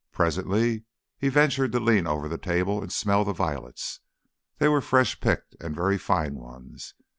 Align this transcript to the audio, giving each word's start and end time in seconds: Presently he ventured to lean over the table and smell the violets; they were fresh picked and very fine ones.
Presently 0.11 0.85
he 1.19 1.29
ventured 1.29 1.71
to 1.73 1.79
lean 1.79 2.07
over 2.07 2.27
the 2.27 2.39
table 2.39 2.81
and 2.81 2.91
smell 2.91 3.23
the 3.23 3.33
violets; 3.33 3.99
they 4.57 4.67
were 4.67 4.81
fresh 4.81 5.19
picked 5.19 5.55
and 5.61 5.75
very 5.75 5.99
fine 5.99 6.33
ones. 6.33 6.95